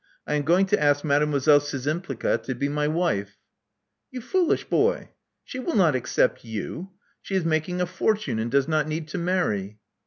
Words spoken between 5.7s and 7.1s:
not accept 7^//.